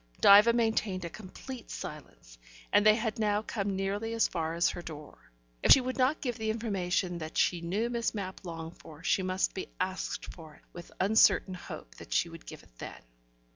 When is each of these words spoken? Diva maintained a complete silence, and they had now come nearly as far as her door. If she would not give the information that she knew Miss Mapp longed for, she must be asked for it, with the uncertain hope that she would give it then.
Diva 0.19 0.51
maintained 0.51 1.05
a 1.05 1.11
complete 1.11 1.69
silence, 1.69 2.39
and 2.73 2.83
they 2.83 2.95
had 2.95 3.19
now 3.19 3.43
come 3.43 3.75
nearly 3.75 4.15
as 4.15 4.27
far 4.27 4.55
as 4.55 4.69
her 4.69 4.81
door. 4.81 5.29
If 5.61 5.73
she 5.73 5.81
would 5.81 5.99
not 5.99 6.21
give 6.21 6.39
the 6.39 6.49
information 6.49 7.19
that 7.19 7.37
she 7.37 7.61
knew 7.61 7.87
Miss 7.87 8.15
Mapp 8.15 8.43
longed 8.43 8.79
for, 8.79 9.03
she 9.03 9.21
must 9.21 9.53
be 9.53 9.69
asked 9.79 10.33
for 10.33 10.55
it, 10.55 10.63
with 10.73 10.87
the 10.87 11.05
uncertain 11.05 11.53
hope 11.53 11.93
that 11.97 12.13
she 12.13 12.29
would 12.29 12.47
give 12.47 12.63
it 12.63 12.75
then. 12.79 13.03